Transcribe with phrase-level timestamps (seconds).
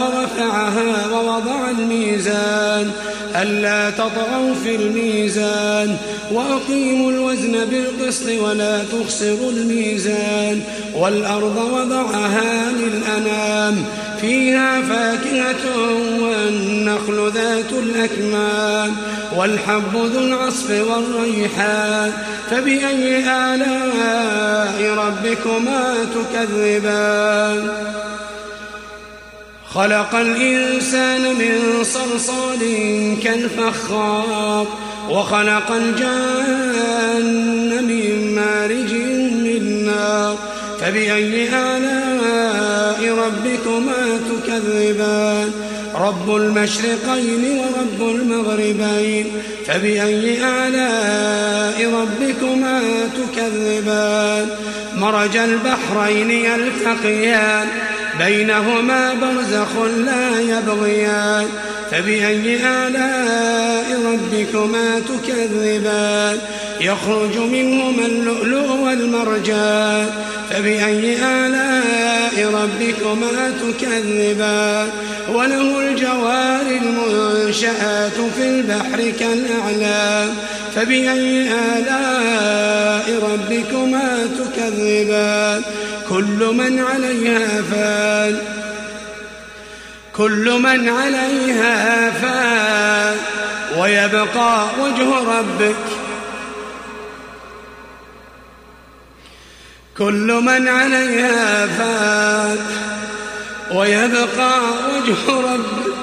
[0.00, 2.90] رفعها ووضع الميزان
[3.36, 5.96] ألا تطغوا في الميزان
[6.32, 10.60] وأقيموا الوزن بالقسط ولا تخسروا الميزان
[10.94, 13.84] والأرض وضعها للأنام
[14.20, 15.64] فيها فاكهة
[16.20, 18.96] والنخل ذات الأكمام
[19.36, 22.12] والحب ذو العصف والريحان
[22.50, 27.68] فبأي آلاء ربكما تكذبان
[29.74, 32.58] خلق الإنسان من صلصال
[33.22, 34.66] كالفخار
[35.10, 37.24] وخلق الجان
[37.84, 38.92] من مارج
[39.44, 40.38] من نار
[40.80, 45.50] فبأي آلاء ربكما تكذبان؟
[45.94, 49.26] رب المشرقين ورب المغربين
[49.66, 52.80] فبأي آلاء ربكما
[53.16, 54.48] تكذبان؟
[54.96, 57.68] مرج البحرين يلتقيان
[58.24, 61.46] بينهما برزخ لا يبغيان
[61.90, 66.38] فبأي آلاء ربكما تكذبان
[66.80, 70.06] يخرج منهما اللؤلؤ والمرجان
[70.50, 74.88] فبأي آلاء ربكما تكذبان
[75.28, 80.34] وله الجوار المنشآت في البحر كالأعلام
[80.74, 85.62] فبأي آلاء ربكما تكذبان
[86.12, 88.38] كل من عليها فان.
[90.16, 93.18] كل من عليها فان.
[93.78, 95.74] ويبقى وجه ربك.
[99.98, 102.58] كل من عليها فان.
[103.74, 104.60] ويبقى
[104.94, 105.94] وجه ربك.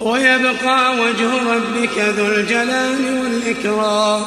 [0.00, 4.26] ويبقى وجه ربك ذو الجلال والإكرام.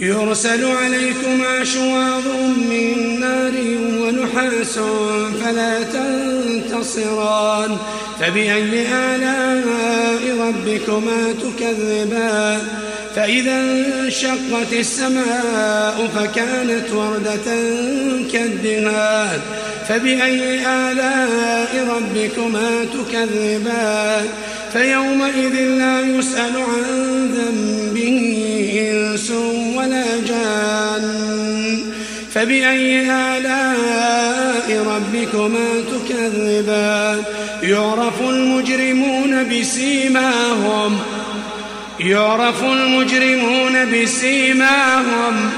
[0.00, 2.26] يرسل عليكما شواظ
[2.70, 3.52] من نار
[4.00, 4.78] ونحاس
[5.44, 7.76] فلا تنتصران
[8.20, 12.60] فبأي آلاء ربكما تكذبان؟
[13.16, 17.44] فإذا انشقت السماء فكانت وردة
[18.32, 19.40] كالدهان
[19.88, 24.28] فبأي آلاء ربكما تكذبان؟
[24.72, 28.38] فيومئذ لا يسأل عن ذنبه
[28.90, 29.30] إنس
[32.38, 37.22] فبأي آلاء ربكما تكذبان؟
[37.62, 40.98] يعرف المجرمون بسيماهم.
[42.00, 45.50] يعرف المجرمون بسيماهم.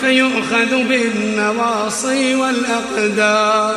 [0.00, 3.76] فيؤخذ بالنواصي والأقدام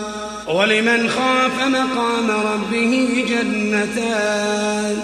[0.51, 4.99] ولمن خاف مقام ربه جنتان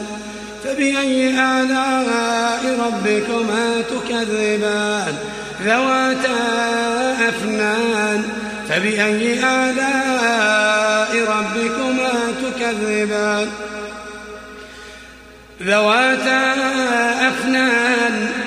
[0.64, 5.16] فبأي آلاء ربكما تكذبان؟
[5.66, 6.40] ذواتا
[7.30, 8.24] أفنان
[8.70, 12.12] فبأي آلاء ربكما
[12.44, 13.48] تكذبان؟
[15.62, 16.54] ذواتا
[17.28, 18.47] أفنان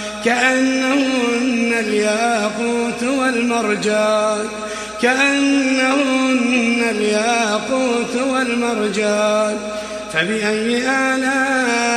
[0.25, 4.47] كأنهن الياقوت والمرجان.
[5.01, 9.57] كأنهن الياقوت والمرجان.
[10.13, 11.90] فبأي آلاء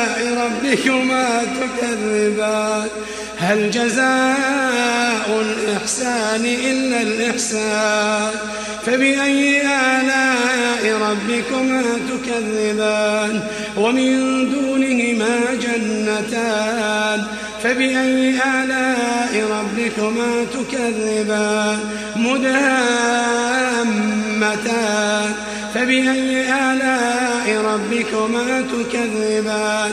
[0.45, 2.89] ربكما تكذبان.
[3.39, 8.31] هل جزاء الإحسان إلا الإحسان؟
[8.87, 13.41] فبأي آلاء ربكما تكذبان؟
[13.77, 17.25] ومن دونهما جنتان.
[17.63, 21.79] فبأي آلاء ربكما تكذبان؟
[22.17, 22.75] مدهامتان
[25.75, 29.93] فبأي آلاء ربكما تكذبان؟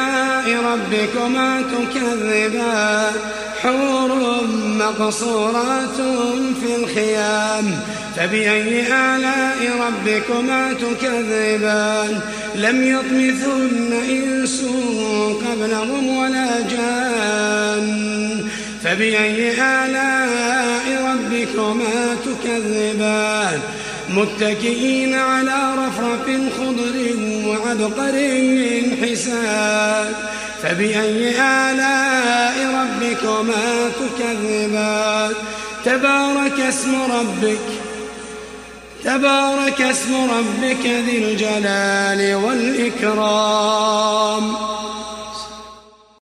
[0.73, 3.13] ربكما تكذبان
[3.61, 4.43] حور
[4.79, 5.95] مقصورات
[6.61, 7.79] في الخيام.
[8.17, 12.19] فبأي آلاء ربكما تكذبان؟
[12.55, 14.65] لم يطمثن إنس
[15.47, 17.87] قبلهم ولا جان.
[18.83, 23.59] فبأي آلاء ربكما تكذبان؟
[24.09, 26.25] متكئين على رفرف
[26.57, 27.15] خضر
[27.47, 30.13] وعبقر من حسان
[30.63, 35.33] فبأي آلاء ربكما تكذبان؟
[35.85, 37.67] تبارك اسم ربك
[39.03, 44.55] تبارك اسم ربك ذي الجلال والإكرام.